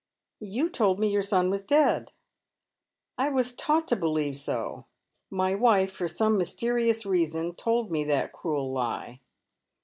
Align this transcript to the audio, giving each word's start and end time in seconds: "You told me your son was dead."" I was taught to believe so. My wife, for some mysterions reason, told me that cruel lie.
"You 0.55 0.67
told 0.67 0.97
me 0.99 1.09
your 1.11 1.21
son 1.21 1.51
was 1.51 1.63
dead."" 1.63 2.11
I 3.19 3.29
was 3.29 3.53
taught 3.53 3.87
to 3.89 3.95
believe 3.95 4.35
so. 4.35 4.85
My 5.29 5.53
wife, 5.53 5.91
for 5.91 6.07
some 6.07 6.39
mysterions 6.39 7.05
reason, 7.05 7.53
told 7.53 7.91
me 7.91 8.03
that 8.05 8.33
cruel 8.33 8.73
lie. 8.73 9.19